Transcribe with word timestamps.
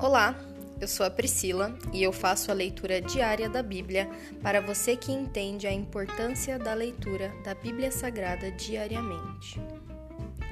Olá, 0.00 0.32
eu 0.80 0.86
sou 0.86 1.04
a 1.04 1.10
Priscila 1.10 1.76
e 1.92 2.04
eu 2.04 2.12
faço 2.12 2.52
a 2.52 2.54
leitura 2.54 3.00
diária 3.00 3.50
da 3.50 3.64
Bíblia 3.64 4.08
para 4.40 4.60
você 4.60 4.96
que 4.96 5.10
entende 5.10 5.66
a 5.66 5.72
importância 5.72 6.56
da 6.56 6.72
leitura 6.72 7.32
da 7.42 7.52
Bíblia 7.52 7.90
Sagrada 7.90 8.48
diariamente. 8.52 9.60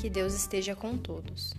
Que 0.00 0.08
Deus 0.08 0.32
esteja 0.32 0.76
com 0.76 0.96
todos. 0.96 1.52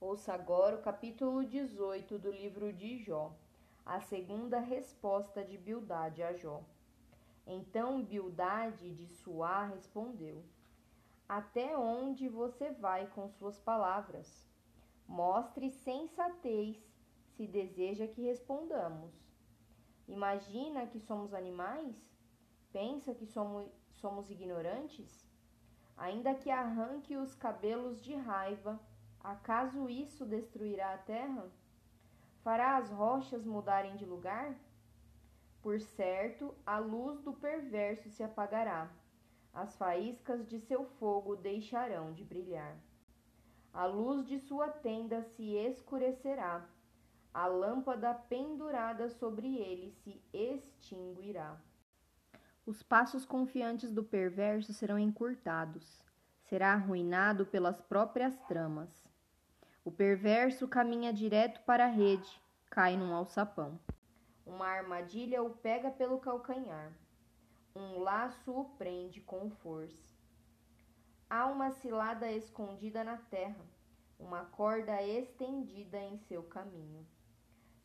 Ouça 0.00 0.32
agora 0.32 0.74
o 0.74 0.82
capítulo 0.82 1.44
18 1.44 2.18
do 2.18 2.32
livro 2.32 2.72
de 2.72 2.98
Jó, 3.04 3.32
a 3.84 4.00
segunda 4.00 4.58
resposta 4.58 5.44
de 5.44 5.56
Bildade 5.56 6.24
a 6.24 6.32
Jó. 6.32 6.60
Então 7.46 8.02
Bildade 8.02 8.92
de 8.92 9.06
Suá 9.06 9.66
respondeu: 9.66 10.42
até 11.28 11.76
onde 11.76 12.28
você 12.28 12.70
vai 12.70 13.08
com 13.08 13.28
suas 13.28 13.58
palavras? 13.58 14.46
Mostre 15.08 15.70
sensatez 15.70 16.76
se 17.36 17.46
deseja 17.46 18.06
que 18.06 18.22
respondamos. 18.22 19.12
Imagina 20.06 20.86
que 20.86 21.00
somos 21.00 21.34
animais? 21.34 21.96
Pensa 22.72 23.12
que 23.12 23.26
somos, 23.26 23.68
somos 23.94 24.30
ignorantes? 24.30 25.26
Ainda 25.96 26.34
que 26.34 26.50
arranque 26.50 27.16
os 27.16 27.34
cabelos 27.34 28.00
de 28.00 28.14
raiva, 28.14 28.78
acaso 29.18 29.88
isso 29.90 30.24
destruirá 30.24 30.94
a 30.94 30.98
terra? 30.98 31.50
Fará 32.44 32.76
as 32.76 32.90
rochas 32.90 33.44
mudarem 33.44 33.96
de 33.96 34.04
lugar? 34.04 34.54
Por 35.60 35.80
certo, 35.80 36.54
a 36.64 36.78
luz 36.78 37.20
do 37.22 37.32
perverso 37.32 38.08
se 38.10 38.22
apagará 38.22 38.88
as 39.56 39.74
faíscas 39.74 40.46
de 40.46 40.60
seu 40.60 40.84
fogo 40.84 41.34
deixarão 41.34 42.12
de 42.12 42.22
brilhar. 42.22 42.76
A 43.72 43.86
luz 43.86 44.26
de 44.26 44.38
sua 44.38 44.68
tenda 44.68 45.22
se 45.22 45.54
escurecerá, 45.54 46.62
a 47.32 47.46
lâmpada 47.46 48.12
pendurada 48.12 49.08
sobre 49.08 49.56
ele 49.56 49.90
se 49.90 50.22
extinguirá. 50.30 51.56
Os 52.66 52.82
passos 52.82 53.24
confiantes 53.24 53.90
do 53.90 54.04
perverso 54.04 54.74
serão 54.74 54.98
encurtados, 54.98 56.04
será 56.42 56.74
arruinado 56.74 57.46
pelas 57.46 57.80
próprias 57.80 58.36
tramas. 58.46 59.08
O 59.82 59.90
perverso 59.90 60.68
caminha 60.68 61.14
direto 61.14 61.62
para 61.62 61.86
a 61.86 61.90
rede, 61.90 62.42
cai 62.68 62.94
num 62.94 63.14
alçapão. 63.14 63.80
Uma 64.44 64.66
armadilha 64.66 65.42
o 65.42 65.50
pega 65.50 65.90
pelo 65.90 66.18
calcanhar 66.18 66.92
um 67.76 67.98
laço 67.98 68.58
o 68.58 68.64
prende 68.78 69.20
com 69.20 69.50
força. 69.50 70.16
Há 71.28 71.44
uma 71.44 71.70
cilada 71.70 72.32
escondida 72.32 73.04
na 73.04 73.18
terra, 73.18 73.66
uma 74.18 74.46
corda 74.46 75.02
estendida 75.02 75.98
em 76.00 76.16
seu 76.16 76.42
caminho. 76.44 77.06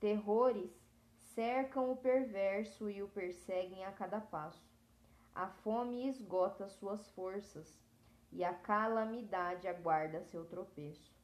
Terrores 0.00 0.72
cercam 1.20 1.92
o 1.92 1.96
perverso 1.96 2.90
e 2.90 3.00
o 3.00 3.06
perseguem 3.08 3.84
a 3.84 3.92
cada 3.92 4.20
passo. 4.20 4.68
A 5.32 5.46
fome 5.46 6.08
esgota 6.08 6.68
suas 6.68 7.08
forças 7.10 7.80
e 8.32 8.42
a 8.42 8.52
calamidade 8.52 9.68
aguarda 9.68 10.24
seu 10.24 10.44
tropeço. 10.46 11.14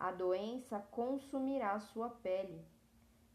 A 0.00 0.10
doença 0.10 0.80
consumirá 0.90 1.78
sua 1.78 2.08
pele 2.08 2.64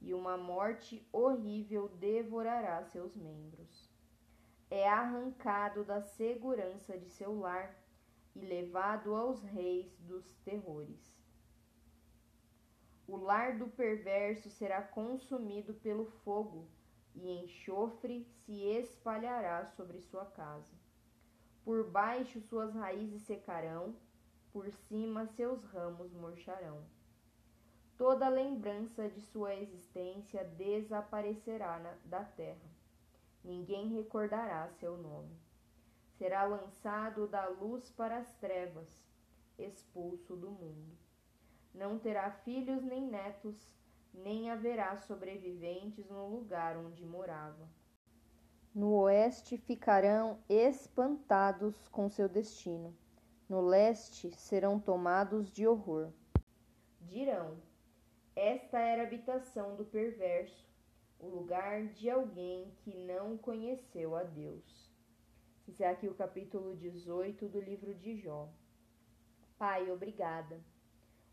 e 0.02 0.16
uma 0.16 0.36
morte 0.36 1.08
horrível 1.12 1.90
devorará 1.90 2.84
seus 2.86 3.16
membros 3.16 3.87
é 4.70 4.88
arrancado 4.88 5.84
da 5.86 6.02
segurança 6.02 6.98
de 6.98 7.10
seu 7.10 7.40
lar 7.40 7.74
e 8.36 8.40
levado 8.40 9.16
aos 9.16 9.42
reis 9.42 9.98
dos 10.00 10.36
terrores. 10.40 11.18
O 13.08 13.16
lar 13.16 13.58
do 13.58 13.68
perverso 13.68 14.50
será 14.50 14.82
consumido 14.82 15.74
pelo 15.76 16.06
fogo, 16.24 16.68
e 17.16 17.44
enxofre 17.44 18.28
se 18.46 18.64
espalhará 18.66 19.66
sobre 19.66 20.02
sua 20.02 20.26
casa. 20.26 20.76
Por 21.64 21.90
baixo 21.90 22.42
suas 22.42 22.74
raízes 22.76 23.24
secarão, 23.24 23.96
por 24.52 24.70
cima 24.72 25.26
seus 25.26 25.64
ramos 25.64 26.14
murcharão. 26.14 26.86
Toda 27.98 28.30
lembrança 28.30 29.10
de 29.10 29.22
sua 29.22 29.56
existência 29.56 30.44
desaparecerá 30.44 31.80
na, 31.80 31.92
da 32.06 32.24
terra 32.24 32.77
ninguém 33.48 33.88
recordará 33.88 34.68
seu 34.68 34.98
nome. 34.98 35.40
Será 36.18 36.44
lançado 36.44 37.28
da 37.28 37.48
luz 37.48 37.90
para 37.90 38.18
as 38.18 38.36
trevas, 38.36 39.08
expulso 39.58 40.36
do 40.36 40.52
mundo. 40.52 40.98
Não 41.74 41.98
terá 41.98 42.30
filhos 42.30 42.84
nem 42.84 43.08
netos, 43.08 43.74
nem 44.14 44.50
haverá 44.50 44.98
sobreviventes 44.98 46.10
no 46.10 46.28
lugar 46.28 46.76
onde 46.76 47.06
morava. 47.06 47.70
No 48.76 48.94
oeste 49.02 49.58
ficarão 49.58 50.40
espantados 50.50 51.88
com 51.88 52.10
seu 52.10 52.28
destino. 52.28 52.96
No 53.48 53.62
leste 53.62 54.30
serão 54.32 54.80
tomados 54.80 55.50
de 55.50 55.66
horror. 55.66 56.12
Dirão: 57.02 57.58
Esta 58.36 58.78
era 58.78 59.04
a 59.04 59.06
habitação 59.06 59.76
do 59.76 59.86
perverso 59.86 60.68
o 61.20 61.28
lugar 61.28 61.86
de 61.88 62.10
alguém 62.10 62.72
que 62.84 62.96
não 62.96 63.38
conheceu 63.38 64.16
a 64.16 64.24
Deus. 64.24 64.92
Esse 65.68 65.84
é 65.84 65.90
aqui 65.90 66.08
o 66.08 66.16
capítulo 66.16 66.76
18 66.76 67.48
do 67.50 67.60
livro 67.60 67.94
de 67.94 68.16
Jó. 68.18 68.48
Pai, 69.58 69.92
obrigada. 69.92 70.62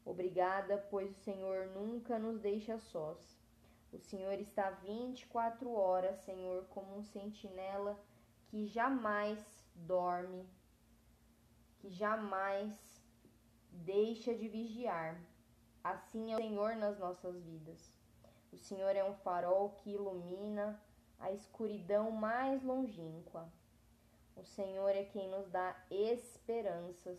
Obrigada, 0.04 0.78
pois 0.90 1.10
o 1.10 1.20
Senhor 1.20 1.66
nunca 1.68 2.18
nos 2.18 2.40
deixa 2.40 2.78
sós. 2.78 3.38
O 3.92 3.98
Senhor 3.98 4.34
está 4.40 4.70
24 4.70 5.70
horas, 5.72 6.18
Senhor, 6.24 6.64
como 6.66 6.96
um 6.96 7.02
sentinela 7.02 7.98
que 8.48 8.66
jamais 8.66 9.38
dorme, 9.74 10.48
que 11.78 11.90
jamais 11.90 12.74
deixa 13.70 14.34
de 14.34 14.48
vigiar. 14.48 15.20
Assim 15.82 16.32
é 16.32 16.36
o 16.36 16.38
Senhor 16.38 16.76
nas 16.76 16.98
nossas 16.98 17.40
vidas. 17.42 18.03
O 18.54 18.56
Senhor 18.56 18.94
é 18.94 19.02
um 19.02 19.14
farol 19.14 19.70
que 19.70 19.90
ilumina 19.90 20.80
a 21.18 21.32
escuridão 21.32 22.12
mais 22.12 22.62
longínqua. 22.62 23.52
O 24.36 24.44
Senhor 24.44 24.90
é 24.90 25.02
quem 25.02 25.28
nos 25.28 25.50
dá 25.50 25.76
esperanças. 25.90 27.18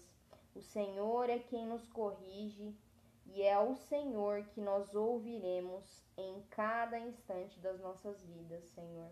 O 0.55 0.61
Senhor 0.61 1.29
é 1.29 1.37
quem 1.37 1.65
nos 1.65 1.89
corrige 1.89 2.73
e 3.25 3.43
é 3.43 3.59
o 3.59 3.75
Senhor 3.75 4.45
que 4.45 4.61
nós 4.61 4.95
ouviremos 4.95 5.83
em 6.15 6.41
cada 6.51 6.97
instante 6.97 7.59
das 7.59 7.81
nossas 7.81 8.23
vidas, 8.23 8.63
Senhor. 8.69 9.11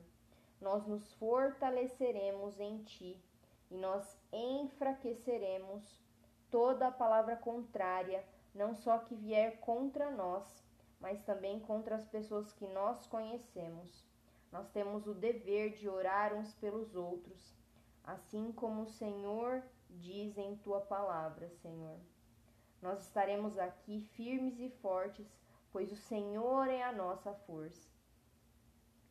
Nós 0.61 0.87
nos 0.87 1.11
fortaleceremos 1.15 2.57
em 2.57 2.83
Ti 2.83 3.21
e 3.69 3.75
nós 3.75 4.17
enfraqueceremos 4.31 5.83
toda 6.49 6.87
a 6.87 6.91
palavra 6.91 7.35
contrária, 7.35 8.23
não 8.55 8.73
só 8.73 8.99
que 8.99 9.13
vier 9.13 9.59
contra 9.59 10.09
nós, 10.09 10.63
mas 11.03 11.21
também 11.23 11.59
contra 11.59 11.97
as 11.97 12.07
pessoas 12.07 12.53
que 12.53 12.65
nós 12.65 13.05
conhecemos. 13.07 14.05
Nós 14.49 14.69
temos 14.69 15.05
o 15.05 15.13
dever 15.13 15.73
de 15.73 15.89
orar 15.89 16.33
uns 16.33 16.53
pelos 16.53 16.95
outros, 16.95 17.53
assim 18.05 18.53
como 18.53 18.83
o 18.83 18.89
Senhor 18.89 19.61
diz 19.89 20.37
em 20.37 20.55
tua 20.55 20.79
palavra, 20.79 21.49
Senhor. 21.61 21.99
Nós 22.81 23.01
estaremos 23.01 23.59
aqui 23.59 23.99
firmes 24.13 24.57
e 24.61 24.69
fortes, 24.69 25.27
pois 25.73 25.91
o 25.91 25.97
Senhor 25.97 26.69
é 26.69 26.81
a 26.83 26.93
nossa 26.93 27.33
força. 27.33 27.89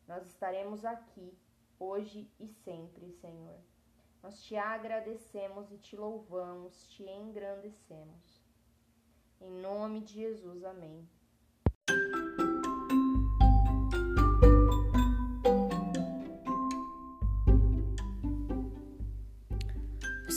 Nós 0.09 0.27
estaremos 0.27 0.87
aqui 0.87 1.37
hoje 1.79 2.27
e 2.41 2.49
sempre, 2.49 3.13
Senhor. 3.21 3.61
Nós 4.23 4.43
te 4.43 4.57
agradecemos 4.57 5.71
e 5.71 5.77
te 5.77 5.95
louvamos, 5.95 6.89
te 6.89 7.03
engrandecemos. 7.03 8.41
Em 9.43 9.51
nome 9.61 10.01
de 10.01 10.15
Jesus, 10.15 10.65
amém. 10.65 11.07